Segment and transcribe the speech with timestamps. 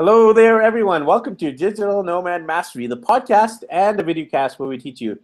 [0.00, 1.06] Hello there, everyone.
[1.06, 5.18] Welcome to Digital Nomad Mastery, the podcast and the videocast where we teach you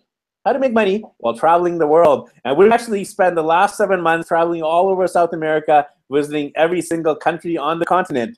[0.44, 2.28] how to make money while traveling the world.
[2.44, 6.82] And we've actually spent the last seven months traveling all over South America, visiting every
[6.82, 8.36] single country on the continent.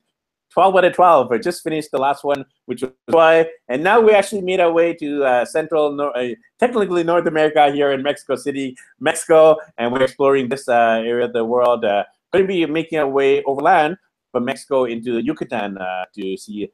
[0.50, 1.30] 12 out of 12.
[1.30, 3.46] We just finished the last one, which was why.
[3.68, 6.22] And now we actually made our way to uh, Central, uh,
[6.60, 9.56] technically North America here in Mexico City, Mexico.
[9.78, 11.86] And we're exploring this uh, area of the world.
[11.86, 13.96] Uh, going to be making our way overland
[14.36, 16.70] from Mexico into the Yucatan uh, to see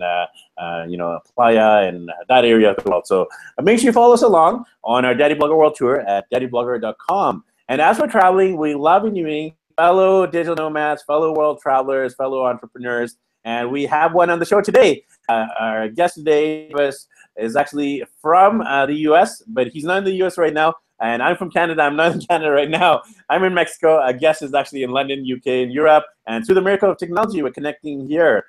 [0.00, 0.26] uh,
[0.56, 3.06] uh, you know, Playa and that area of the world.
[3.08, 3.26] So
[3.58, 7.42] uh, make sure you follow us along on our Daddy Blogger World Tour at daddyblogger.com.
[7.68, 13.16] And as we're traveling, we love interviewing fellow digital nomads, fellow world travelers, fellow entrepreneurs.
[13.44, 15.04] And we have one on the show today.
[15.28, 16.70] Uh, our guest today
[17.36, 20.74] is actually from uh, the US, but he's not in the US right now.
[21.00, 21.82] And I'm from Canada.
[21.82, 23.02] I'm not in Canada right now.
[23.28, 24.04] I'm in Mexico.
[24.04, 26.04] A guest is actually in London, UK, and Europe.
[26.26, 28.44] And through the miracle of technology, we're connecting here.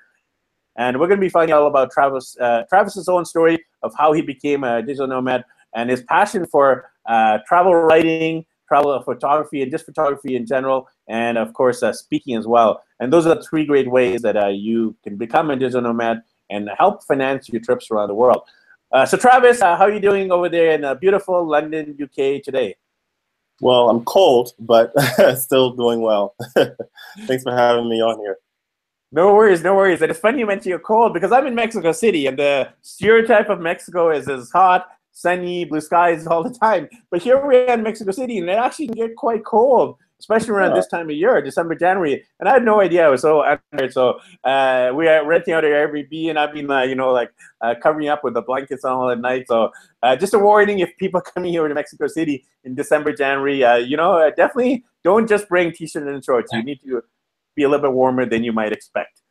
[0.76, 4.12] And we're going to be finding out about Travis, uh, Travis's own story of how
[4.12, 5.44] he became a digital nomad
[5.74, 11.38] and his passion for uh, travel writing, travel photography, and just photography in general, and
[11.38, 12.82] of course uh, speaking as well.
[13.00, 16.22] And those are the three great ways that uh, you can become a digital nomad
[16.50, 18.42] and help finance your trips around the world.
[18.92, 22.74] Uh, so Travis, uh, how are you doing over there in beautiful London, UK today?
[23.60, 24.92] Well, I'm cold, but
[25.36, 26.34] still doing well.
[27.26, 28.38] Thanks for having me on here.
[29.12, 30.02] No worries, no worries.
[30.02, 33.48] And it's funny you mentioned you're cold because I'm in Mexico City, and the stereotype
[33.48, 36.88] of Mexico is as hot, sunny, blue skies all the time.
[37.10, 40.50] But here we are in Mexico City, and it actually can get quite cold especially
[40.50, 40.76] around yeah.
[40.76, 42.24] this time of year, December, January.
[42.38, 43.90] And I had no idea I was so under.
[43.90, 47.32] So uh, we are renting out our Airbnb, and I've been, uh, you know, like
[47.60, 49.46] uh, covering up with the blankets on all at night.
[49.48, 53.64] So uh, just a warning: if people coming here to Mexico City in December, January,
[53.64, 56.52] uh, you know, uh, definitely don't just bring t-shirts and shorts.
[56.52, 57.02] You need to
[57.56, 59.22] be a little bit warmer than you might expect.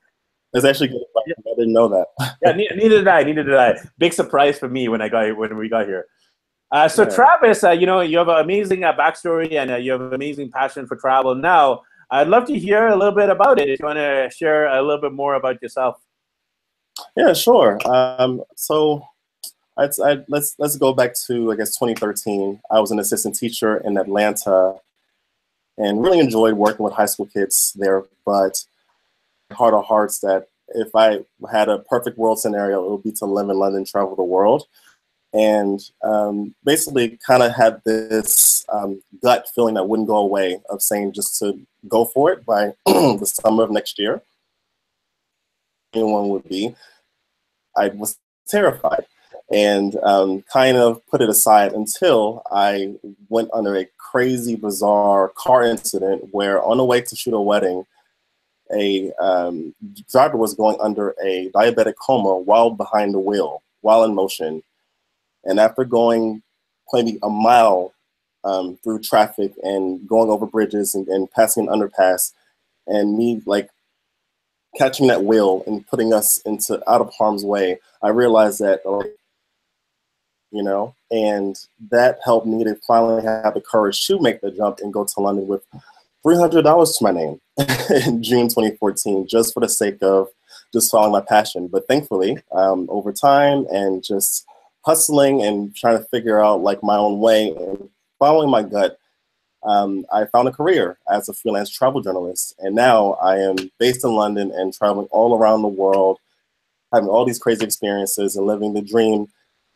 [0.54, 1.04] It's actually good.
[1.16, 2.08] I didn't know that.
[2.44, 3.22] yeah, neither did I.
[3.22, 3.76] Neither did I.
[4.00, 6.08] Big surprise for me when I got when we got here.
[6.72, 7.10] Uh, so yeah.
[7.10, 10.14] Travis, uh, you know, you have an amazing uh, backstory and uh, you have an
[10.14, 11.34] amazing passion for travel.
[11.34, 11.82] Now,
[12.12, 13.70] I'd love to hear a little bit about it.
[13.70, 16.00] If you want to share a little bit more about yourself.
[17.16, 17.80] Yeah, sure.
[17.88, 19.04] Um, so
[19.78, 22.60] I'd, I'd, let's let's go back to I guess 2013.
[22.70, 24.76] I was an assistant teacher in Atlanta,
[25.78, 28.04] and really enjoyed working with high school kids there.
[28.26, 28.66] But
[29.52, 31.20] heart of hearts, that if I
[31.52, 34.66] had a perfect world scenario, it would be to live in London, travel the world
[35.34, 40.82] and um, basically kind of had this um, gut feeling that wouldn't go away of
[40.82, 44.22] saying just to go for it by the summer of next year.
[45.94, 46.76] Anyone would be.
[47.78, 48.18] I was
[48.48, 49.06] terrified
[49.52, 52.96] and um, kind of put it aside until I
[53.30, 57.86] went under a crazy, bizarre car incident where on the way to shoot a wedding,
[58.72, 59.74] a um,
[60.12, 64.62] driver was going under a diabetic coma while behind the wheel, while in motion
[65.50, 66.44] and after going
[66.94, 67.94] maybe a mile
[68.44, 72.34] um, through traffic and going over bridges and, and passing an underpass,
[72.88, 73.70] and me like
[74.78, 78.82] catching that wheel and putting us into out of harm's way, I realized that,
[80.52, 81.58] you know, and
[81.90, 85.20] that helped me to finally have the courage to make the jump and go to
[85.20, 85.64] London with
[86.26, 87.42] $300 to my name
[88.06, 90.28] in June 2014, just for the sake of
[90.74, 91.68] just following my passion.
[91.68, 94.46] But thankfully, um, over time and just
[94.82, 98.98] hustling and trying to figure out like my own way and following my gut,
[99.64, 102.56] um, I found a career as a freelance travel journalist.
[102.60, 106.20] And now I am based in London and traveling all around the world,
[106.94, 109.28] having all these crazy experiences and living the dream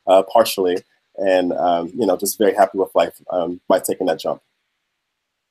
[0.08, 0.78] uh, partially.
[1.18, 4.42] And, um, you know, just very happy with life um, by taking that jump.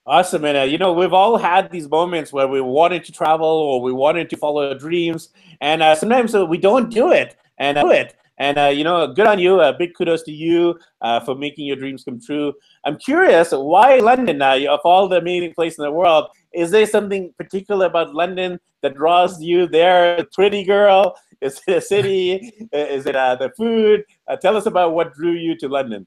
[0.04, 3.80] Awesome, and you know we've all had these moments where we wanted to travel or
[3.80, 5.28] we wanted to follow our dreams,
[5.60, 8.16] and uh, sometimes we don't do it, and do it.
[8.42, 9.60] And uh, you know, good on you.
[9.60, 12.53] Uh, big kudos to you uh, for making your dreams come true.
[12.82, 14.42] I'm curious, why London?
[14.42, 18.58] Uh, of all the amazing places in the world, is there something particular about London
[18.81, 20.26] that draws you there?
[20.32, 21.14] Pretty girl?
[21.40, 22.52] Is it a city?
[22.72, 24.02] is it uh, the food?
[24.26, 26.05] Uh, tell us about what drew you to London.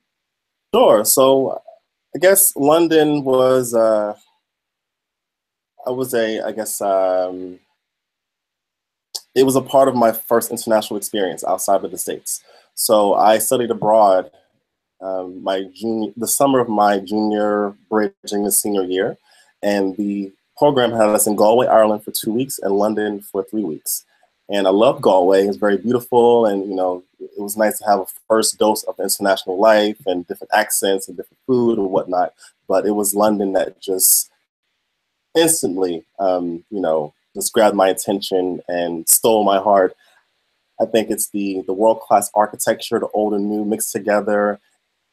[0.73, 1.05] Sure.
[1.05, 1.61] So,
[2.13, 3.73] I guess London was.
[3.73, 4.13] Uh,
[5.87, 6.81] I was a, I guess.
[6.81, 7.59] Um,
[9.35, 12.43] it was a part of my first international experience outside of the States.
[12.73, 14.31] So I studied abroad
[15.01, 19.17] um, my junior, the summer of my junior bridging the senior year.
[19.61, 23.63] And the program had us in Galway, Ireland for two weeks and London for three
[23.63, 24.05] weeks.
[24.47, 25.47] And I loved Galway.
[25.47, 26.45] It's very beautiful.
[26.45, 30.25] And, you know, it was nice to have a first dose of international life and
[30.27, 32.33] different accents and different food and whatnot.
[32.67, 34.29] But it was London that just
[35.35, 39.95] instantly, um, you know, just grabbed my attention and stole my heart.
[40.81, 44.59] I think it's the the world class architecture, the old and new mixed together.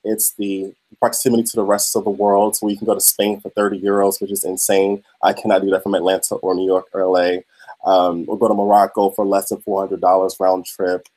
[0.05, 3.41] It's the proximity to the rest of the world, so we can go to Spain
[3.41, 5.05] for 30 euros, which is insane.
[5.23, 7.43] I cannot do that from Atlanta or New York or LA.
[7.85, 11.09] Um, or go to Morocco for less than $400 round trip.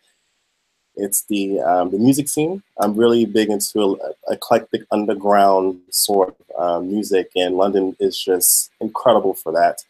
[0.95, 2.63] It's the um, the music scene.
[2.79, 3.99] I'm really big into
[4.29, 9.83] eclectic underground sort of um, music, and London is just incredible for that.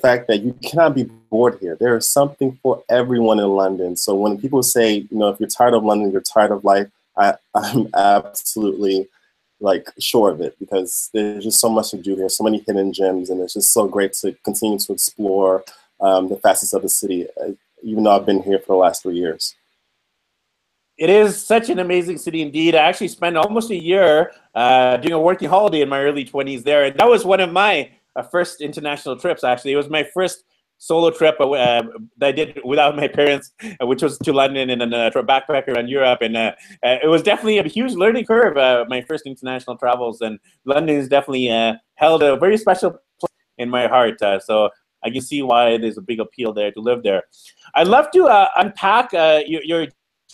[0.00, 1.76] Fact that you cannot be bored here.
[1.76, 3.96] There is something for everyone in London.
[3.96, 6.88] So when people say, you know, if you're tired of London, you're tired of life,
[7.16, 9.08] I, I'm absolutely
[9.60, 12.92] like sure of it because there's just so much to do here, so many hidden
[12.92, 15.64] gems, and it's just so great to continue to explore
[16.00, 17.50] um, the facets of the city, uh,
[17.82, 19.54] even though I've been here for the last three years.
[20.96, 22.74] It is such an amazing city indeed.
[22.74, 26.62] I actually spent almost a year uh, doing a working holiday in my early 20s
[26.62, 26.84] there.
[26.84, 27.90] And that was one of my
[28.20, 29.72] uh, first international trips, actually.
[29.72, 30.44] It was my first
[30.78, 31.82] solo trip uh,
[32.18, 35.68] that I did without my parents, uh, which was to London and then a backpacker
[35.68, 36.22] around Europe.
[36.22, 36.52] And uh,
[36.82, 38.56] uh, it was definitely a huge learning curve,
[38.88, 40.20] my first international travels.
[40.22, 41.48] And London is definitely
[41.96, 44.20] held a very special place in my heart.
[44.42, 44.70] so
[45.02, 47.24] I can see why there's a big appeal there to live there.
[47.74, 49.86] I'd love to unpack your, your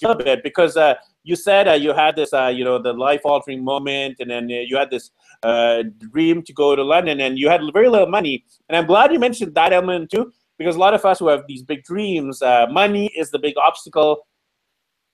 [0.04, 0.94] a bit because uh,
[1.26, 4.62] you said uh, you had this, uh, you know, the life-altering moment, and then uh,
[4.68, 5.10] you had this
[5.42, 5.82] uh,
[6.12, 8.44] dream to go to London, and you had very little money.
[8.68, 11.42] And I'm glad you mentioned that element too, because a lot of us who have
[11.48, 14.24] these big dreams, uh, money is the big obstacle,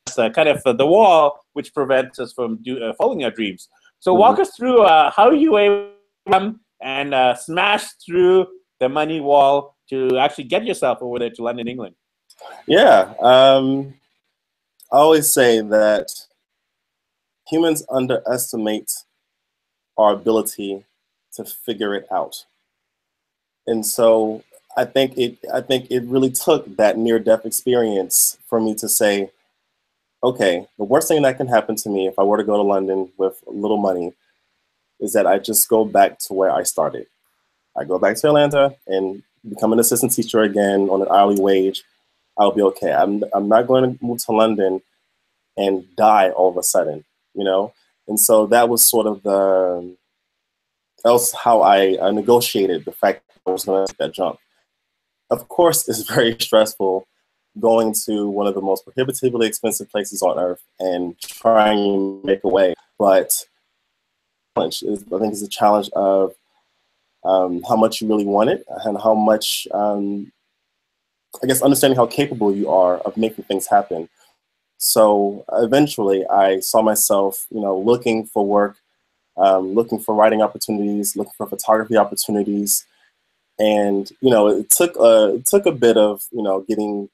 [0.06, 3.70] it's, kind of the wall which prevents us from do, following our dreams.
[3.98, 4.20] So mm-hmm.
[4.20, 5.92] walk us through how you able
[6.82, 8.48] and smash through
[8.80, 11.94] the money wall to actually get yourself over there to London, England.
[12.66, 13.14] Yeah.
[13.20, 13.94] Um
[14.92, 16.12] I always say that
[17.48, 18.92] humans underestimate
[19.96, 20.84] our ability
[21.32, 22.44] to figure it out.
[23.66, 24.44] And so
[24.76, 28.88] I think it I think it really took that near death experience for me to
[28.88, 29.30] say,
[30.22, 32.62] okay, the worst thing that can happen to me if I were to go to
[32.62, 34.12] London with little money
[35.00, 37.06] is that I just go back to where I started.
[37.74, 41.82] I go back to Atlanta and become an assistant teacher again on an hourly wage
[42.38, 42.92] I'll be okay.
[42.92, 44.82] I'm I'm not going to move to London
[45.56, 47.72] and die all of a sudden, you know.
[48.08, 49.96] And so that was sort of the
[51.04, 54.38] else how I negotiated the fact that I was going to take that jump.
[55.30, 57.06] Of course, it's very stressful
[57.60, 62.42] going to one of the most prohibitively expensive places on earth and trying to make
[62.44, 62.74] a way.
[62.98, 63.30] But
[64.56, 66.34] I think it's a challenge of
[67.24, 70.32] um, how much you really want it and how much um,
[71.42, 74.08] I guess understanding how capable you are of making things happen.
[74.78, 78.76] So eventually, I saw myself, you know, looking for work,
[79.36, 82.84] um, looking for writing opportunities, looking for photography opportunities,
[83.58, 87.08] and you know, it took a it took a bit of you know getting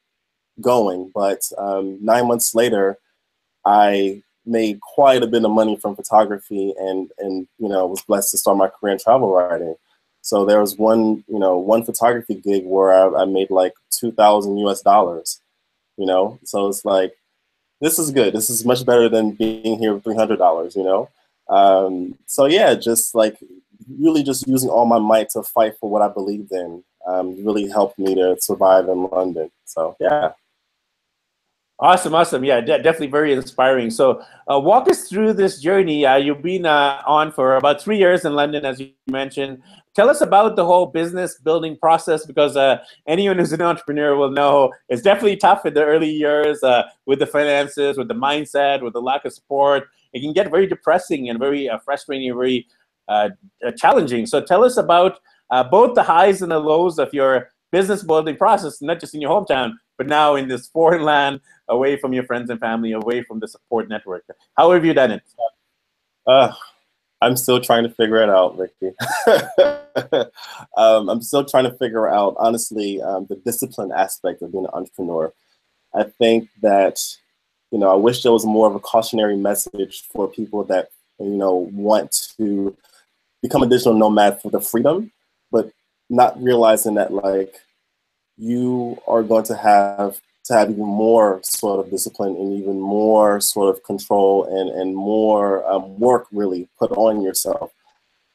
[0.61, 1.11] going.
[1.15, 2.99] But um, nine months later,
[3.65, 8.31] I made quite a bit of money from photography, and and you know, was blessed
[8.33, 9.75] to start my career in travel writing.
[10.23, 14.13] So there was one, you know, one photography gig where I, I made like two
[14.13, 15.41] thousand US dollars.
[15.97, 17.15] You know, so it's like
[17.81, 18.35] this is good.
[18.35, 20.77] This is much better than being here with three hundred dollars.
[20.77, 21.09] You know,
[21.49, 23.39] um, so yeah, just like
[23.99, 27.69] really just using all my might to fight for what I believed in um, really
[27.69, 29.51] helped me to survive in London.
[29.65, 30.33] So yeah.
[31.81, 32.45] Awesome, awesome.
[32.45, 33.91] Yeah, de- definitely very inspiring.
[33.91, 34.21] So,
[34.51, 36.05] uh, walk us through this journey.
[36.05, 39.63] Uh, you've been uh, on for about three years in London, as you mentioned.
[39.95, 44.33] Tell us about the whole business building process because uh, anyone who's an entrepreneur will
[44.33, 48.83] know it's definitely tough in the early years uh, with the finances, with the mindset,
[48.83, 49.85] with the lack of support.
[50.13, 52.67] It can get very depressing and very uh, frustrating, very
[53.77, 54.27] challenging.
[54.27, 55.21] So, tell us about
[55.71, 59.31] both the highs and the lows of your business building process, not just in your
[59.31, 63.41] hometown, but now in this foreign land, away from your friends and family, away from
[63.41, 64.25] the support network.
[64.57, 65.23] How have you done it?
[66.27, 66.53] Uh,
[67.21, 68.95] I'm still trying to figure it out, Ricky.
[70.77, 74.71] um, I'm still trying to figure out, honestly, um, the discipline aspect of being an
[74.73, 75.33] entrepreneur.
[75.95, 77.01] I think that,
[77.73, 81.27] you know, I wish there was more of a cautionary message for people that, you
[81.27, 82.77] know, want to
[83.43, 85.11] become a digital nomad for the freedom,
[85.51, 85.73] but
[86.09, 87.57] not realizing that, like,
[88.37, 93.39] you are going to have to have even more sort of discipline and even more
[93.39, 97.71] sort of control and, and more um, work really put on yourself.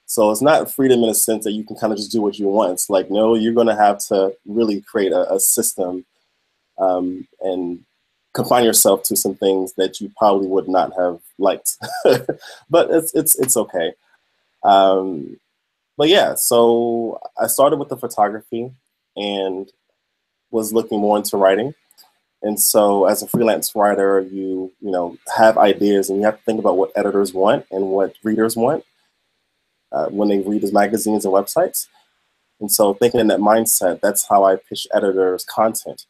[0.05, 2.37] So it's not freedom in a sense that you can kind of just do what
[2.37, 2.73] you want.
[2.73, 6.05] It's like, no, you're going to have to really create a, a system
[6.77, 7.83] um, and
[8.33, 11.77] confine yourself to some things that you probably would not have liked.
[12.69, 13.93] but it's, it's, it's okay.
[14.63, 15.39] Um,
[15.97, 18.71] but yeah, so I started with the photography
[19.15, 19.71] and
[20.51, 21.73] was looking more into writing.
[22.43, 26.43] And so as a freelance writer, you, you know, have ideas and you have to
[26.43, 28.83] think about what editors want and what readers want
[29.93, 31.87] uh, when they read his magazines and websites.
[32.59, 36.05] And so thinking in that mindset, that's how I pitch editors content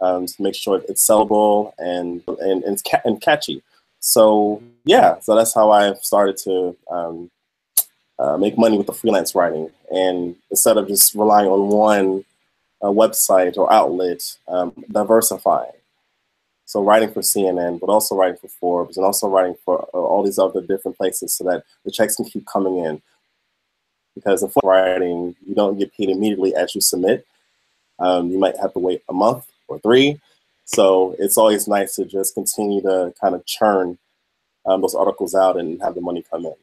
[0.00, 3.62] um, to make sure it's sellable and, and, and, ca and catchy.
[3.98, 7.30] So yeah, so that's how I started to um,
[8.18, 9.70] uh, make money with the freelance writing.
[9.92, 12.24] And instead of just relying on one
[12.82, 15.72] uh, website or outlet, um, diversifying.
[16.64, 20.22] So writing for CNN, but also writing for Forbes, and also writing for uh, all
[20.22, 23.02] these other different places, so that the checks can keep coming in.
[24.14, 27.26] Because in writing, you don't get paid immediately as you submit.
[27.98, 30.20] Um, you might have to wait a month or three.
[30.64, 33.98] So it's always nice to just continue to kind of churn
[34.66, 36.54] um, those articles out and have the money come in.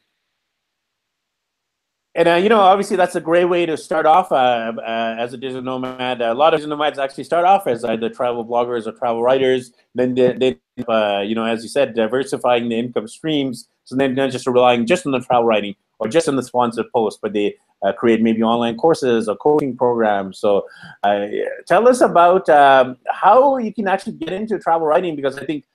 [2.15, 5.33] And uh, you know, obviously, that's a great way to start off uh, uh, as
[5.33, 6.21] a digital nomad.
[6.21, 9.71] A lot of digital nomads actually start off as either travel bloggers or travel writers.
[9.93, 13.67] Then they, they uh, you know, as you said, diversifying the income streams.
[13.83, 16.87] So then not just relying just on the travel writing or just on the sponsored
[16.93, 20.39] post, but they uh, create maybe online courses or coaching programs.
[20.39, 20.65] So
[21.03, 21.27] uh,
[21.67, 25.65] tell us about um, how you can actually get into travel writing because I think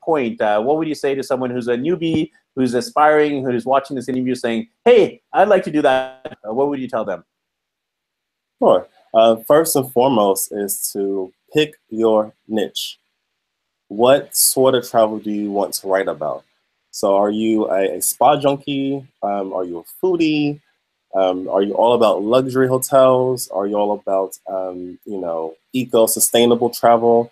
[0.00, 3.96] point, uh, what would you say to someone who's a newbie, who's aspiring, who's watching
[3.96, 6.38] this interview saying, hey, I'd like to do that?
[6.46, 7.24] Uh, what would you tell them?
[8.60, 8.86] Sure.
[9.14, 12.98] Uh, first and foremost is to pick your niche.
[13.88, 16.44] What sort of travel do you want to write about?
[16.90, 19.06] So are you a, a spa junkie?
[19.22, 20.60] Um, are you a foodie?
[21.14, 23.48] Um, are you all about luxury hotels?
[23.48, 27.30] Are you all about, um, you know, eco-sustainable travel?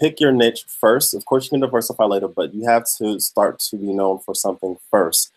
[0.00, 1.14] Pick your niche first.
[1.14, 4.34] Of course, you can diversify later, but you have to start to be known for
[4.34, 5.32] something first.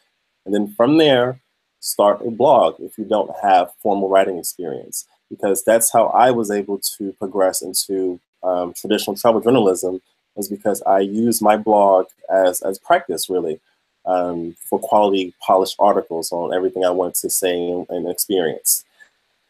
[0.45, 1.39] And then from there,
[1.79, 6.51] start a blog if you don't have formal writing experience, because that's how I was
[6.51, 10.01] able to progress into um, traditional travel journalism
[10.35, 13.59] was because I used my blog as, as practice, really,
[14.05, 18.85] um, for quality, polished articles on everything I wanted to say and, and experience.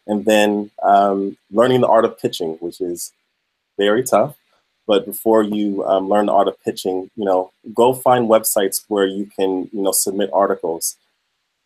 [0.06, 3.12] And then um, learning the art of pitching, which is
[3.78, 4.36] very tough.
[4.86, 9.06] But before you um, learn the art of pitching, you know, go find websites where
[9.06, 10.96] you can, you know, submit articles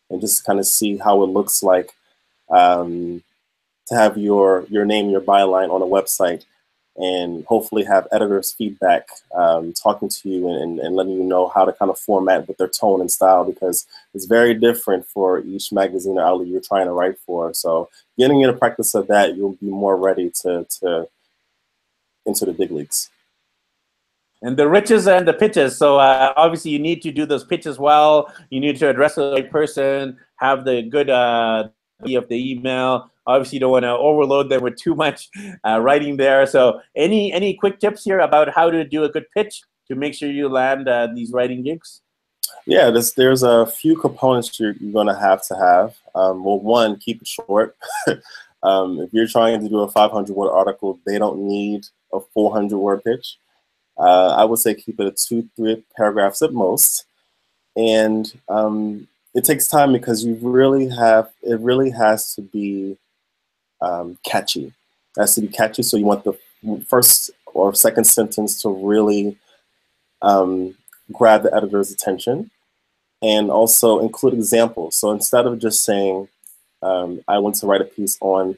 [0.09, 1.91] and just kind of see how it looks like
[2.49, 3.23] um,
[3.87, 6.45] to have your your name, your byline on a website,
[6.95, 11.65] and hopefully have editors' feedback, um, talking to you and, and letting you know how
[11.65, 15.71] to kind of format with their tone and style because it's very different for each
[15.71, 17.53] magazine or outlet you're trying to write for.
[17.53, 21.07] So getting into practice of that, you'll be more ready to to
[22.27, 23.09] into the big leagues.
[24.43, 25.77] And the riches and the pitches.
[25.77, 28.31] So uh, obviously, you need to do those pitches well.
[28.51, 31.69] You need to address the right person, have the good uh,
[32.03, 33.09] of the email.
[33.25, 35.29] Obviously, you don't want to overload them with too much
[35.65, 36.45] uh, writing there.
[36.45, 40.13] So, any any quick tips here about how to do a good pitch to make
[40.13, 42.01] sure you land uh, these writing gigs?
[42.65, 45.95] Yeah, there's there's a few components you're, you're going to have to have.
[46.15, 47.75] Um, well, one, keep it short.
[48.63, 52.77] um, if you're trying to do a 500 word article, they don't need a 400
[52.77, 53.37] word pitch.
[53.97, 57.05] Uh, I would say keep it at two, three paragraphs at most.
[57.75, 62.97] And um, it takes time because you really have, it really has to be
[63.81, 64.65] um, catchy.
[64.65, 65.83] It has to be catchy.
[65.83, 66.37] So you want the
[66.87, 69.37] first or second sentence to really
[70.21, 70.75] um,
[71.11, 72.51] grab the editor's attention
[73.21, 74.99] and also include examples.
[74.99, 76.27] So instead of just saying,
[76.81, 78.57] um, I want to write a piece on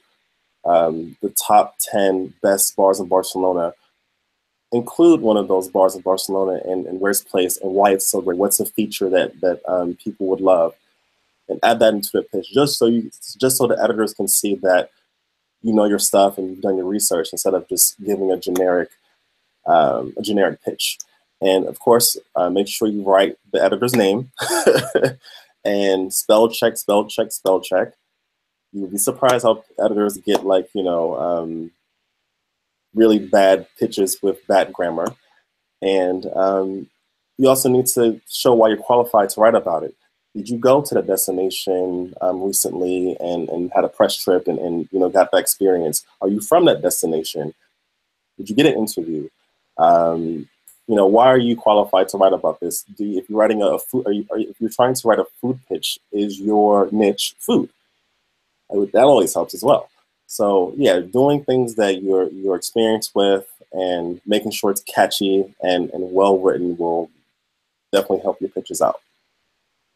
[0.69, 3.73] um, the top 10 best bars in Barcelona,
[4.71, 8.07] include one of those bars in Barcelona and, and where it's placed and why it's
[8.07, 8.37] so great.
[8.37, 10.75] What's a feature that that um, people would love,
[11.47, 13.09] and add that into the pitch just so you
[13.39, 14.91] just so the editors can see that
[15.63, 18.89] you know your stuff and you've done your research instead of just giving a generic
[19.65, 20.99] um, a generic pitch.
[21.41, 24.31] And of course, uh, make sure you write the editor's name
[25.65, 27.93] and spell check, spell check, spell check.
[28.71, 31.71] You'll be surprised how editors get like you know um,
[32.93, 35.07] really bad pitches with bad grammar.
[35.81, 36.87] And um,
[37.37, 39.95] you also need to show why you're qualified to write about it.
[40.35, 44.59] Did you go to the destination um, recently and, and had a press trip and,
[44.59, 46.05] and you know got that experience?
[46.21, 47.53] Are you from that destination?
[48.37, 49.29] Did you get an interview?
[49.77, 50.47] Um,
[50.87, 52.83] you know, why are you qualified to write about this?
[52.83, 55.07] Do you, if you're writing a food, are you, are you, if you're trying to
[55.07, 57.69] write a food pitch, is your niche food?
[58.69, 59.89] That always helps as well.
[60.27, 65.89] So yeah, doing things that you're you're experienced with and making sure it's catchy and,
[65.91, 67.09] and well written will
[67.91, 69.01] definitely help your pitches out.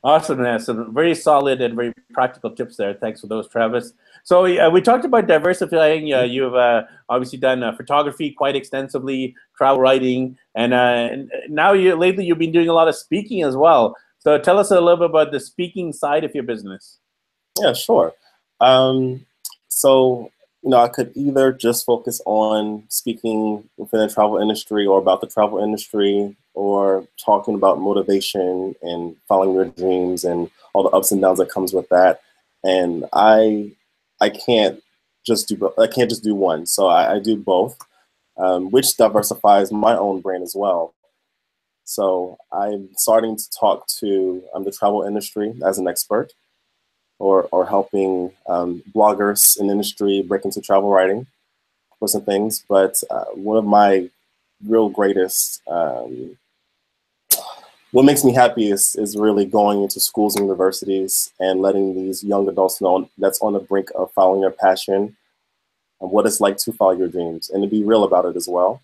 [0.04, 0.60] Awesome, man.
[0.60, 2.94] Some very solid and very practical tips there.
[2.94, 3.94] Thanks for those, Travis.
[4.24, 6.14] So uh, we talked about diversifying.
[6.14, 11.72] Uh, you've uh, obviously done uh, photography quite extensively, travel writing, and, uh, and now
[11.72, 13.96] you lately you've been doing a lot of speaking as well.
[14.20, 17.00] So tell us a little bit about the speaking side of your business.
[17.62, 18.14] Yeah, sure.
[18.64, 19.26] Um,
[19.68, 20.32] so
[20.64, 25.20] you know, I could either just focus on speaking within the travel industry or about
[25.20, 31.12] the travel industry or talking about motivation and following your dreams and all the ups
[31.12, 32.22] and downs that comes with that.
[32.64, 33.74] And I
[34.22, 34.82] I can't
[35.26, 36.66] just do I can't just do one.
[36.66, 37.78] So I, I do both,
[38.38, 40.94] um, which diversifies my own brand as well.
[41.84, 46.32] So I'm starting to talk to um, the travel industry as an expert
[47.24, 51.26] or, or helping um, bloggers in industry break into travel writing
[51.98, 52.66] for some things.
[52.68, 54.10] But uh, one of my
[54.68, 56.38] real greatest, um,
[57.92, 62.26] what makes me happy is, is really going into schools and universities and letting these
[62.26, 65.16] young adults know that's on the brink of following their passion
[66.02, 68.50] and what it's like to follow your dreams and to be real about it as
[68.50, 68.82] well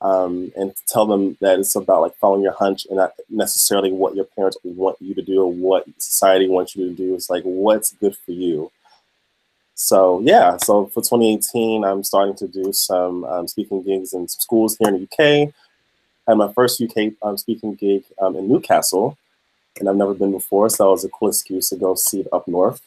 [0.00, 4.14] um, and tell them that it's about like following your hunch and not necessarily what
[4.14, 7.14] your parents want you to do or what society wants you to do.
[7.14, 8.70] It's like what's good for you.
[9.74, 14.40] So yeah, so for 2018, I'm starting to do some um, speaking gigs in some
[14.40, 15.52] schools here in the UK.
[16.28, 19.16] I had my first UK um, speaking gig um, in Newcastle,
[19.78, 22.28] and I've never been before, so that was a cool excuse to go see it
[22.32, 22.80] up north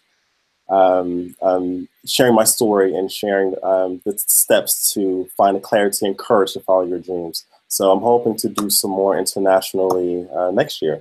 [0.69, 6.53] um, um, sharing my story and sharing um, the steps to find clarity and courage
[6.53, 7.45] to follow your dreams.
[7.67, 10.99] So I'm hoping to do some more internationally uh, next year.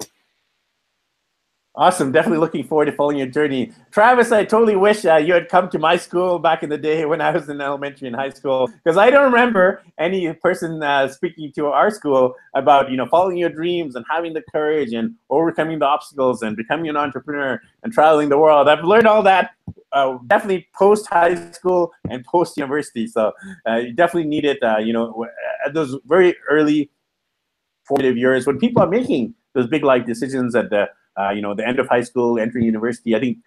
[1.78, 2.10] Awesome.
[2.10, 3.70] Definitely looking forward to following your journey.
[3.92, 7.04] Travis, I totally wish uh, you had come to my school back in the day
[7.04, 11.06] when I was in elementary and high school, because I don't remember any person uh,
[11.06, 15.14] speaking to our school about, you know, following your dreams and having the courage and
[15.30, 18.68] overcoming the obstacles and becoming an entrepreneur and traveling the world.
[18.68, 19.52] I've learned all that
[19.92, 23.06] uh, definitely post high school and post university.
[23.06, 23.30] So
[23.68, 25.28] uh, you definitely need it, uh, you know,
[25.64, 26.90] at those very early
[27.84, 31.54] formative years when people are making those big life decisions at the uh, you know,
[31.54, 33.16] the end of high school, entering university.
[33.16, 33.38] I think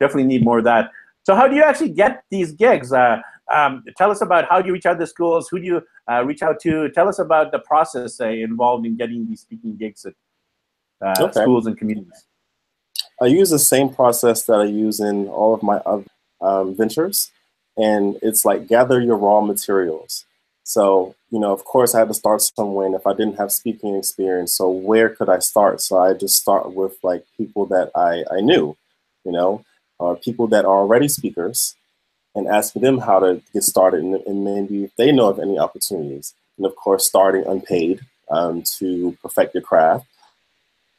[0.00, 0.90] definitely need more of that.
[1.24, 2.92] So how do you actually get these gigs?
[2.92, 3.20] Uh,
[3.52, 5.48] um, tell us about how do you reach out to schools?
[5.48, 6.88] Who do you uh, reach out to?
[6.90, 10.14] Tell us about the process uh, involved in getting these speaking gigs at
[11.00, 11.42] uh, okay.
[11.42, 12.26] schools and communities.
[13.20, 16.04] I use the same process that I use in all of my other
[16.40, 17.30] um, ventures,
[17.76, 20.26] and it's like gather your raw materials.
[20.64, 22.86] So, you know, of course, I had to start somewhere.
[22.86, 25.80] And if I didn't have speaking experience, so where could I start?
[25.80, 28.76] So I just start with like people that I, I knew,
[29.24, 29.64] you know,
[29.98, 31.74] or people that are already speakers
[32.34, 35.58] and ask them how to get started and, and maybe if they know of any
[35.58, 36.34] opportunities.
[36.58, 40.06] And of course, starting unpaid um, to perfect your craft,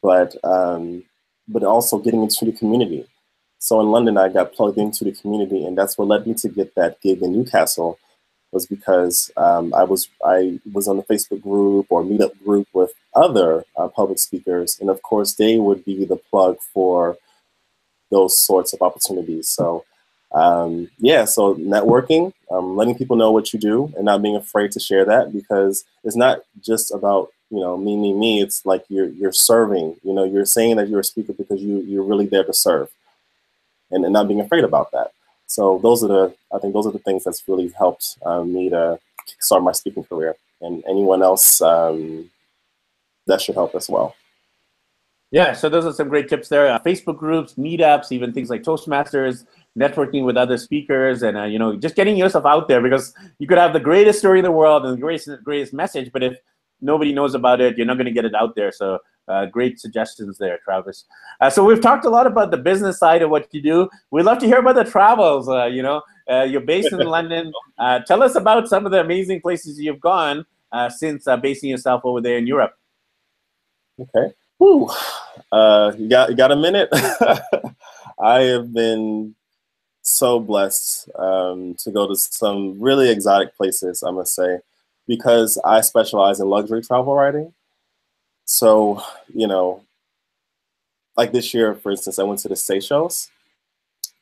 [0.02, 1.04] but um,
[1.48, 3.08] but also getting into the community.
[3.60, 6.50] So in London, I got plugged into the community, and that's what led me to
[6.50, 7.98] get that gig in Newcastle
[8.52, 12.94] was because um, I was I was on the Facebook group or meetup group with
[13.14, 17.18] other uh, public speakers, and of course they would be the plug for
[18.10, 19.50] those sorts of opportunities.
[19.50, 19.84] So
[20.32, 24.72] um, yeah, so networking, um, letting people know what you do, and not being afraid
[24.74, 28.42] to share that because it's not just about you know me me me.
[28.42, 29.96] It's like you're you're serving.
[30.04, 32.90] You know, you're saying that you're a speaker because you you're really there to serve,
[33.92, 35.12] and, and not being afraid about that.
[35.48, 38.70] So those are the, I think those are the things that's really helped um, me
[38.70, 39.00] to
[39.40, 40.36] start my speaking career.
[40.62, 42.30] And anyone else, um,
[43.28, 44.16] that should help as well.
[45.32, 46.70] Yeah, so those are some great tips there.
[46.70, 49.46] Uh, Facebook groups, meetups, even things like Toastmasters,
[49.78, 53.46] networking with other speakers, and uh, you know, just getting yourself out there because you
[53.46, 56.38] could have the greatest story in the world and the greatest greatest message, but if
[56.82, 58.72] nobody knows about it, you're not going to get it out there.
[58.72, 61.06] So uh, great suggestions there, Travis.
[61.42, 63.90] Uh, so we've talked a lot about the business side of what you do.
[64.12, 65.50] We'd love to hear about the travels.
[65.50, 67.52] Uh, you know, uh, you're based in London.
[67.78, 72.02] Uh, tell us about some of the amazing places you've gone uh, since basing yourself
[72.04, 72.74] over there in Europe.
[74.00, 74.34] Okay.
[74.60, 74.90] Woo.
[75.98, 76.90] you got you got a minute?
[78.20, 79.36] I have been
[80.02, 84.04] so blessed um, to go to some really exotic places.
[84.04, 84.60] I must say,
[85.08, 87.54] because I specialize in luxury travel writing.
[88.46, 89.02] So,
[89.34, 89.84] you know,
[91.15, 93.30] like this year, for instance, I went to the Seychelles.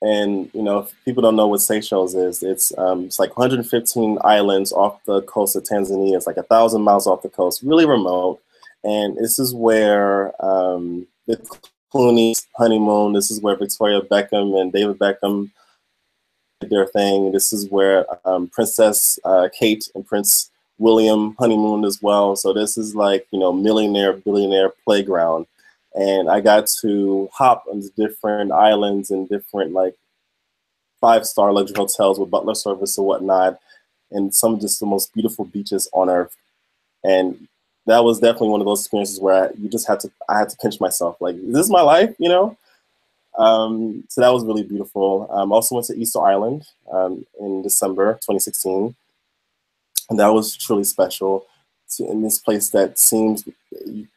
[0.02, 4.17] And, you know, if people don't know what Seychelles is, it's, um, it's like 115
[4.24, 6.15] islands off the coast of Tanzania.
[6.15, 8.39] It's like a thousand miles off the coast, really remote.
[8.84, 11.38] And this is where um, the
[11.93, 15.50] Clooney's honeymoon, this is where Victoria Beckham and David Beckham
[16.62, 17.32] did their thing.
[17.32, 22.36] This is where um, Princess uh, Kate and Prince William honeymoon as well.
[22.36, 25.48] So this is like, you know, millionaire, billionaire playground.
[25.94, 29.96] And I got to hop on different islands and different like
[31.00, 33.60] five star luxury hotels with butler service and whatnot,
[34.12, 36.36] and some of just the most beautiful beaches on earth.
[37.04, 37.48] And
[37.86, 40.50] that was definitely one of those experiences where I, you just had to I had
[40.50, 42.58] to pinch myself like this is my life you know
[43.38, 48.14] um, so that was really beautiful um, also went to Easter Island um, in December
[48.14, 48.96] 2016
[50.10, 51.46] and that was truly special
[51.89, 53.48] to, in this place that seems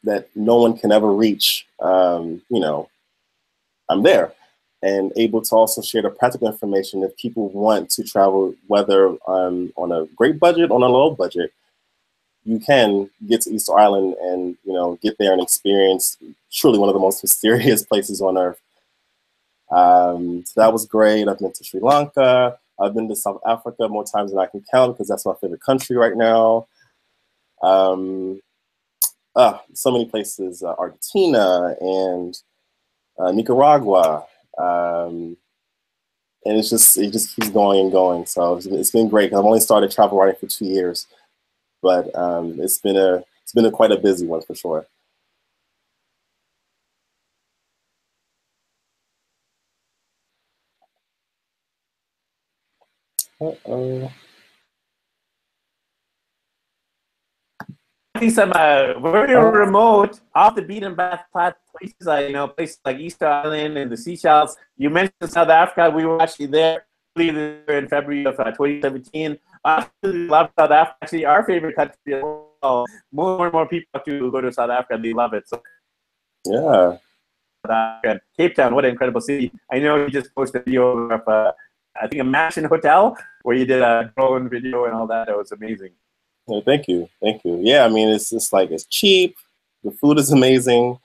[0.03, 2.89] that no one can ever reach um, you know
[3.89, 4.33] I'm there
[4.81, 9.73] and able to also share the practical information if people want to travel whether um,
[9.75, 11.51] on a great budget on a low budget
[12.45, 16.17] you can get to Easter Island and you know get there and experience
[16.51, 18.59] truly one of the most mysterious places on earth.
[19.71, 21.27] Um, so that was great.
[21.27, 22.57] I've been to Sri Lanka.
[22.81, 25.61] I've been to South Africa more times than I can count because that's my favorite
[25.61, 26.67] country right now.
[27.61, 28.41] Um,
[29.35, 32.37] uh, so many places, uh, Argentina and
[33.17, 34.25] uh, Nicaragua.
[34.57, 35.37] Um,
[36.45, 38.25] and it's just, it just keeps going and going.
[38.25, 39.33] So it's, it's been great.
[39.33, 41.07] I've only started travel writing for two years
[41.81, 44.85] but um, it's been a it's been a quite a busy one for sure.
[53.41, 54.11] Uh-oh.
[58.29, 59.49] some uh, very oh.
[59.49, 63.95] remote, off the beaten path places, uh, you know, places like Easter Island and the
[63.95, 64.57] Seychelles.
[64.77, 65.89] You mentioned South Africa.
[65.89, 66.85] We were actually there
[67.17, 70.97] in February of uh, 2017 absolutely love South Africa.
[71.01, 72.85] Actually, our favorite country as well.
[73.11, 75.01] More and more people to go to South Africa.
[75.01, 75.47] They love it.
[75.47, 75.61] So
[76.45, 76.97] yeah.
[78.37, 79.51] Cape Town, what an incredible city!
[79.69, 81.51] I know you just posted a video of, uh,
[81.99, 85.27] I think, a mansion hotel where you did a drone video and all that.
[85.27, 85.91] That was amazing.
[86.47, 87.59] Well, thank you, thank you.
[87.61, 89.35] Yeah, I mean, it's just like it's cheap.
[89.83, 90.99] The food is amazing.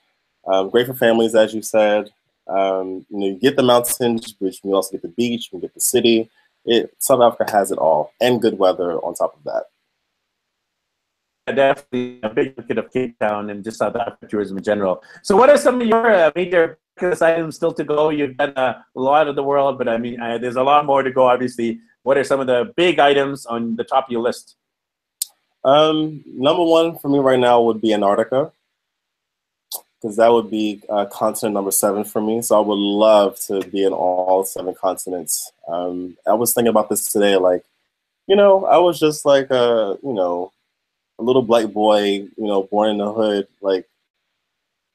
[0.47, 2.11] Um, great for families, as you said.
[2.47, 5.73] Um, you know, you get the mountains, but you also get the beach, you get
[5.73, 6.29] the city
[6.65, 9.63] it South Africa has it all and good weather on top of that.
[11.55, 15.03] Definitely a big market of Cape Town and just South Africa tourism in general.
[15.21, 18.09] So, what are some of your uh, major items still to go?
[18.09, 21.03] You've done a lot of the world, but I mean, uh, there's a lot more
[21.03, 21.27] to go.
[21.27, 24.55] Obviously, what are some of the big items on the top of your list?
[25.63, 28.51] Um, number one for me right now would be Antarctica
[30.05, 32.39] because that would be uh, continent number seven for me.
[32.43, 35.51] So I would love to be in all seven continents.
[35.67, 37.63] Um, I was thinking about this today, like,
[38.27, 40.51] you know, I was just like a, you know,
[41.17, 43.47] a little black boy, you know, born in the hood.
[43.61, 43.87] Like,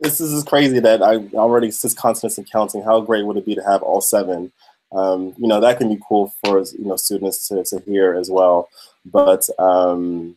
[0.00, 2.82] this is crazy that I already six continents and counting.
[2.82, 4.50] How great would it be to have all seven?
[4.92, 8.30] Um, you know, that can be cool for you know students to to hear as
[8.30, 8.68] well.
[9.04, 10.36] But um,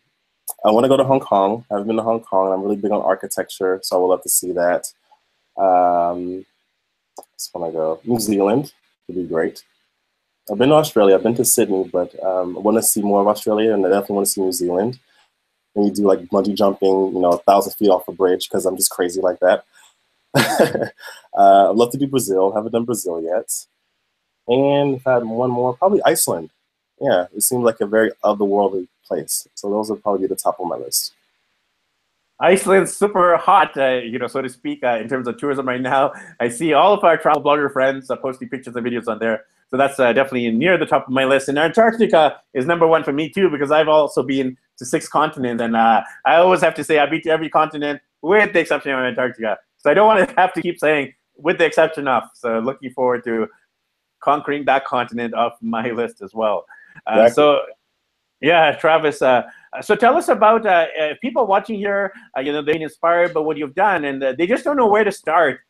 [0.66, 1.66] I want to go to Hong Kong.
[1.72, 2.52] I've been to Hong Kong.
[2.52, 4.92] I'm really big on architecture, so I would love to see that.
[5.58, 6.46] Um,
[7.34, 8.00] just want to go.
[8.04, 8.74] New Zealand
[9.08, 9.64] would be great.
[10.52, 11.16] I've been to Australia.
[11.16, 13.90] I've been to Sydney, but um, I want to see more of Australia, and I
[13.90, 15.00] definitely want to see New Zealand.
[15.76, 18.66] And you do like bungee jumping, you know, a thousand feet off a bridge because
[18.66, 19.66] I'm just crazy like that.
[21.36, 22.52] uh, I'd love to do Brazil.
[22.52, 23.52] Haven't done Brazil yet.
[24.48, 26.50] And if I had one more, probably Iceland.
[27.00, 29.48] Yeah, it seems like a very otherworldly place.
[29.56, 31.14] So those would probably be the top of my list.
[32.40, 35.80] Iceland's super hot, uh, you know, so to speak, uh, in terms of tourism right
[35.80, 36.14] now.
[36.40, 39.46] I see all of our travel blogger friends uh, posting pictures and videos on there.
[39.70, 41.48] So that's uh, definitely near the top of my list.
[41.48, 45.62] And Antarctica is number one for me too, because I've also been to six continents.
[45.62, 48.92] And uh, I always have to say I've been to every continent with the exception
[48.92, 49.58] of Antarctica.
[49.78, 52.24] So I don't want to have to keep saying with the exception of.
[52.34, 53.48] So looking forward to
[54.22, 56.66] conquering that continent off my list as well.
[57.08, 57.34] Uh, exactly.
[57.34, 57.62] So
[58.42, 59.22] yeah, Travis.
[59.22, 59.44] Uh,
[59.82, 62.12] so tell us about uh, uh, people watching here.
[62.38, 64.88] Uh, you know, they're inspired by what you've done, and uh, they just don't know
[64.88, 65.62] where to start.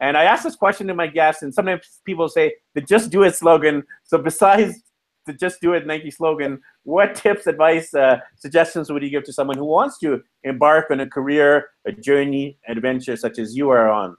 [0.00, 3.22] And I ask this question to my guests, and sometimes people say the "Just Do
[3.22, 3.84] It" slogan.
[4.04, 4.82] So besides
[5.26, 9.32] the "Just Do It" Nike slogan, what tips, advice, uh, suggestions would you give to
[9.32, 13.88] someone who wants to embark on a career, a journey, adventure such as you are
[13.88, 14.16] on?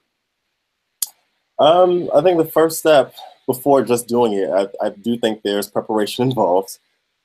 [1.58, 3.14] Um, I think the first step
[3.46, 6.78] before just doing it, I, I do think there's preparation involved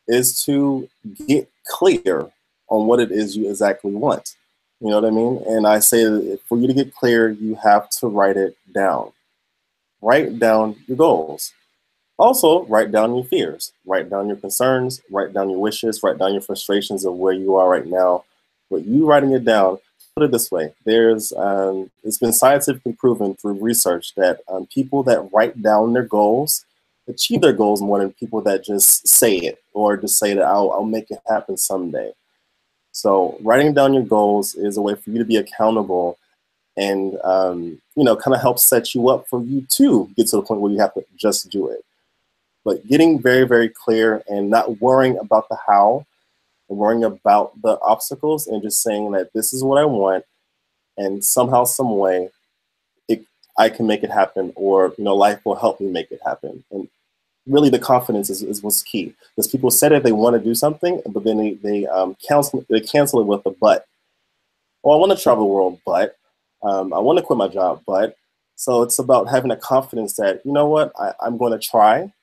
[0.07, 0.89] is to
[1.27, 2.31] get clear
[2.67, 4.35] on what it is you exactly want.
[4.81, 5.43] You know what I mean?
[5.47, 9.11] And I say for you to get clear, you have to write it down.
[10.01, 11.53] Write down your goals.
[12.19, 16.33] Also, write down your fears, write down your concerns, write down your wishes, write down
[16.33, 18.25] your frustrations of where you are right now.
[18.69, 19.79] But you writing it down,
[20.15, 25.01] put it this way: there's um, it's been scientifically proven through research that um, people
[25.03, 26.65] that write down their goals
[27.07, 30.71] achieve their goals more than people that just say it or just say that I'll,
[30.71, 32.11] I'll make it happen someday.
[32.91, 36.19] So writing down your goals is a way for you to be accountable
[36.75, 40.35] and um, you know kind of help set you up for you to get to
[40.35, 41.85] the point where you have to just do it.
[42.69, 46.05] But getting very, very clear and not worrying about the how
[46.69, 50.23] and worrying about the obstacles and just saying that this is what I want
[50.95, 52.29] and somehow, some way,
[53.07, 53.25] it,
[53.57, 56.63] I can make it happen or, you know, life will help me make it happen.
[56.69, 56.87] And
[57.47, 60.53] really the confidence is, is what's key because people said that they want to do
[60.53, 63.87] something, but then they, they, um, cancel, they cancel it with a but.
[64.83, 66.17] Well, I want to travel the world, but
[66.61, 68.15] um, I want to quit my job, but
[68.53, 72.13] so it's about having a confidence that, you know what, I, I'm going to try.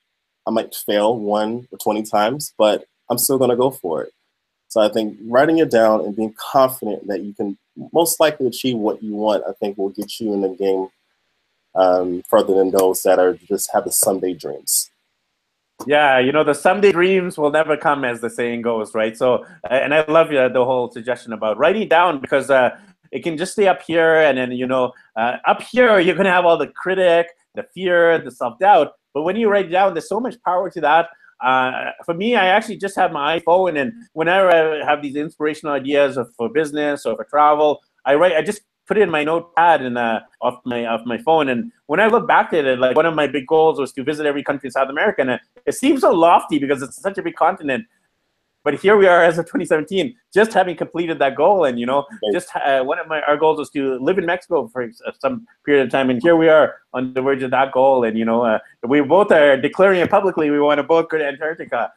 [0.47, 4.13] I might fail one or 20 times, but I'm still going to go for it.
[4.69, 7.57] So I think writing it down and being confident that you can
[7.93, 10.89] most likely achieve what you want, I think will get you in the game
[11.75, 14.91] um, further than those that are just have the someday dreams.
[15.87, 19.17] Yeah, you know, the someday dreams will never come, as the saying goes, right?
[19.17, 22.79] So, and I love uh, the whole suggestion about writing down because uh,
[23.13, 26.33] it can just stay up here, and then you know, uh, up here you're gonna
[26.33, 28.93] have all the critic, the fear, the self doubt.
[29.16, 31.09] But when you write it down, there's so much power to that.
[31.42, 35.72] Uh, for me, I actually just have my iPhone, and whenever I have these inspirational
[35.72, 38.37] ideas of, for business or for travel, I write.
[38.37, 41.48] I just put it in my notepad and uh, off my off my phone.
[41.48, 44.05] And when I look back at it, like one of my big goals was to
[44.05, 47.16] visit every country in South America, and it, it seems so lofty because it's such
[47.16, 47.87] a big continent.
[48.66, 52.05] But here we are as of 2017, just having completed that goal, and you know,
[52.33, 55.85] just uh, one of my our goals was to live in Mexico for some period
[55.85, 58.02] of time, and here we are on the verge of that goal.
[58.02, 60.50] And you know, uh, we both are declaring it publicly.
[60.50, 61.92] We want to both go to Antarctica,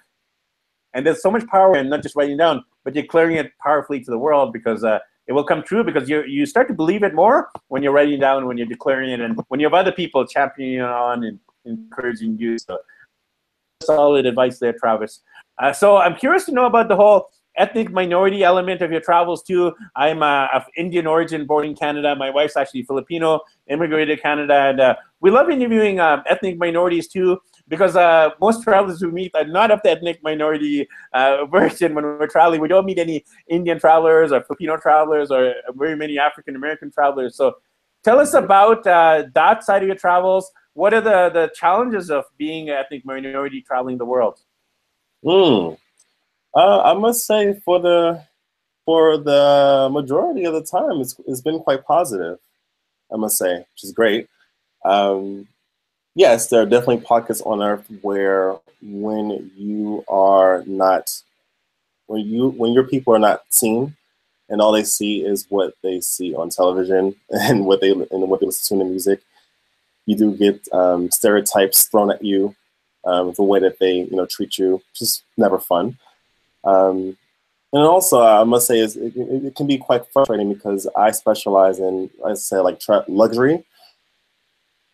[0.94, 4.12] and there's so much power in not just writing down, but declaring it powerfully to
[4.12, 7.16] the world because uh, it will come true because you you start to believe it
[7.16, 10.24] more when you're writing down, when you're declaring it, and when you have other people
[10.24, 12.60] championing on and encouraging you.
[12.60, 12.78] So
[13.82, 15.22] solid advice there, Travis.
[15.60, 19.44] Uh, so I'm curious to know about the whole ethnic minority element of your travels
[19.44, 19.74] too.
[19.96, 22.16] I'm uh, of Indian origin, born in Canada.
[22.16, 27.08] My wife's actually Filipino, immigrated to Canada, and uh, we love interviewing um, ethnic minorities
[27.08, 31.94] too because uh, most travelers we meet are not of the ethnic minority uh, version
[31.94, 32.62] when we're traveling.
[32.62, 37.36] We don't meet any Indian travelers or Filipino travelers or very many African American travelers.
[37.36, 37.58] So
[38.04, 40.52] tell us about uh, that side of your travels.
[40.74, 44.40] What are the, the challenges of being an ethnic minority traveling the world?
[45.24, 45.74] Hmm.
[46.56, 48.24] Uh, I must say, for the
[48.86, 52.40] for the majority of the time, it's it's been quite positive.
[53.14, 54.28] I must say, which is great.
[54.86, 55.48] Um,
[56.16, 61.12] yes, there are definitely pockets on Earth where when you are not,
[62.08, 63.96] when you when your people are not seen,
[64.48, 68.40] and all they see is what they see on television and what they and what
[68.40, 69.22] they listen to in the music,
[70.06, 72.56] you do get um, stereotypes thrown at you
[73.06, 75.98] um, the way that they you know treat you, is never fun.
[76.64, 77.18] Um,
[77.72, 81.80] and also, I must say, is it, it, can be quite frustrating because I specialize
[81.80, 83.64] in, I say, like luxury,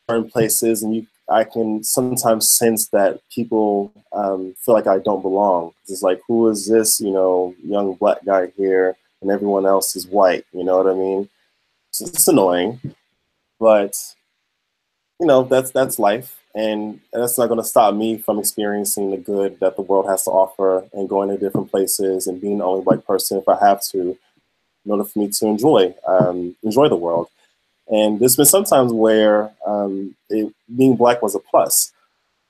[0.09, 5.21] certain places, and you, I can sometimes sense that people um, feel like I don't
[5.21, 5.71] belong.
[5.87, 10.07] It's like, who is this, you know, young black guy here, and everyone else is
[10.07, 10.45] white.
[10.51, 11.29] You know what I mean?
[11.89, 12.81] It's, it's annoying,
[13.57, 13.95] but
[15.21, 19.17] you know, that's that's life and that's not going to stop me from experiencing the
[19.17, 22.63] good that the world has to offer and going to different places and being the
[22.63, 24.17] only white person if I have to,
[24.85, 27.27] in order for me to enjoy um, enjoy the world.
[27.89, 31.91] And there's been sometimes where um, it, being black was a plus.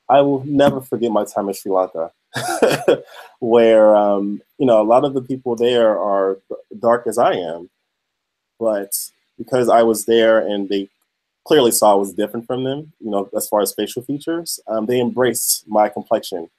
[0.08, 2.12] I will never forget my time in Sri Lanka,
[3.40, 6.38] where um, you know a lot of the people there are
[6.80, 7.72] dark as I am,
[8.60, 8.92] but
[9.40, 10.90] because I was there and they
[11.46, 15.00] clearly saw was different from them, you know, as far as facial features, um, they
[15.00, 16.50] embraced my complexion.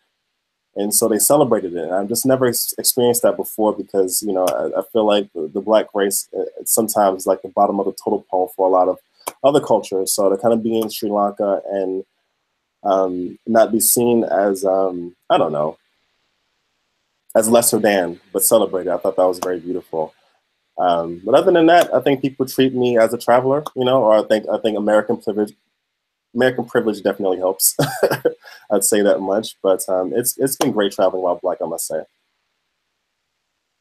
[0.77, 1.90] And so they celebrated it.
[1.90, 5.49] I've just never ex- experienced that before because, you know, I, I feel like the,
[5.53, 8.88] the, black race uh, sometimes like the bottom of the total pole for a lot
[8.88, 8.99] of
[9.42, 10.12] other cultures.
[10.12, 12.05] So to kind of be in Sri Lanka and
[12.85, 15.79] um, not be seen as, um, I don't know,
[17.35, 20.14] as lesser than, but celebrated, I thought that was very beautiful.
[20.79, 24.03] Um, but other than that, I think people treat me as a traveler, you know,
[24.03, 25.55] or I think I think American privilege,
[26.35, 27.77] American privilege definitely helps.
[28.71, 31.87] I'd say that much, but um, it's it's been great traveling while black, I must
[31.87, 32.03] say.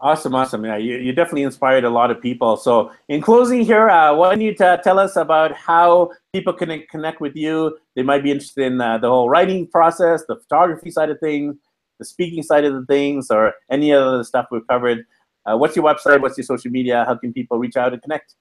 [0.01, 0.65] Awesome, awesome.
[0.65, 2.57] Yeah, you, you definitely inspired a lot of people.
[2.57, 7.21] So, in closing here, uh, why don't you tell us about how people can connect
[7.21, 7.77] with you?
[7.95, 11.55] They might be interested in uh, the whole writing process, the photography side of things,
[11.97, 15.05] the speaking side of the things, or any other stuff we've covered.
[15.45, 16.21] Uh, what's your website?
[16.21, 17.05] What's your social media?
[17.05, 18.35] How can people reach out and connect?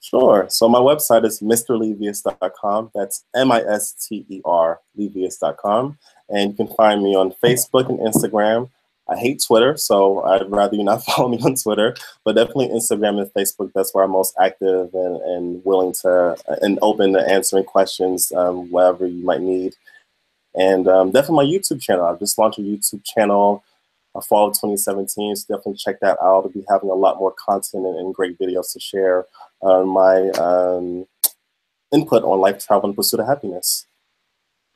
[0.00, 0.46] Sure.
[0.50, 2.90] So my website is mrlevius.com.
[2.94, 5.98] That's M-I-S-T-E-R, levius.com.
[6.28, 8.68] And you can find me on Facebook and Instagram.
[9.08, 13.20] I hate Twitter, so I'd rather you not follow me on Twitter, but definitely Instagram
[13.20, 13.72] and Facebook.
[13.74, 18.70] That's where I'm most active and, and willing to and open to answering questions, um,
[18.70, 19.74] whatever you might need.
[20.54, 22.04] And um, definitely my YouTube channel.
[22.04, 23.64] I've just launched a YouTube channel
[24.22, 25.36] fall of 2017.
[25.36, 26.44] So definitely check that out.
[26.44, 29.26] I'll be having a lot more content and, and great videos to share
[29.60, 31.06] on my um,
[31.92, 33.86] input on life, travel, and pursuit of happiness.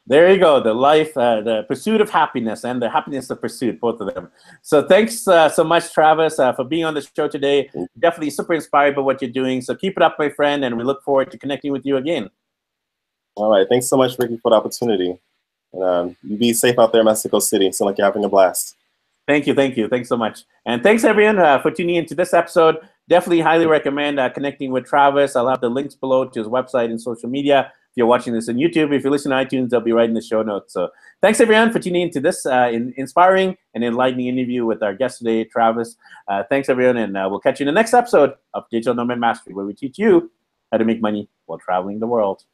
[0.07, 0.59] There you go.
[0.59, 4.31] The life, uh, the pursuit of happiness, and the happiness of pursuit, both of them.
[4.63, 7.71] So thanks uh, so much, Travis, uh, for being on the show today.
[7.99, 9.61] Definitely super inspired by what you're doing.
[9.61, 12.31] So keep it up, my friend, and we look forward to connecting with you again.
[13.35, 13.69] All right.
[13.69, 15.21] Thanks so much, Ricky, for the opportunity.
[15.75, 17.71] And um, you be safe out there in Mexico City.
[17.71, 18.77] Sound like you're having a blast.
[19.29, 22.33] Thank you, thank you, thanks so much, and thanks everyone uh, for tuning into this
[22.33, 22.77] episode.
[23.11, 25.37] Definitely, highly recommend uh, connecting with Travis.
[25.37, 28.49] I'll have the links below to his website and social media If you're watching this
[28.49, 28.91] on YouTube.
[28.95, 30.73] If you listen to iTunes, they'll be right in the show notes.
[30.73, 30.89] So
[31.21, 35.19] thanks everyone for tuning into this uh, in, inspiring and enlightening interview with our guest
[35.19, 35.97] today, Travis.
[36.27, 39.21] Uh, thanks everyone, and uh, we'll catch you in the next episode of Digital Nomad
[39.21, 40.31] Mastery, where we teach you
[40.73, 42.45] how to make money while traveling the world.